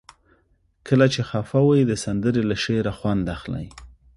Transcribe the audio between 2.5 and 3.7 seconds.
شعره خوند اخلئ.